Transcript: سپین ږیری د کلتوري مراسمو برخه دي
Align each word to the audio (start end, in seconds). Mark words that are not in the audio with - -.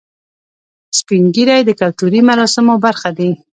سپین 0.99 1.23
ږیری 1.35 1.61
د 1.65 1.71
کلتوري 1.79 2.21
مراسمو 2.29 2.75
برخه 2.85 3.09
دي 3.17 3.29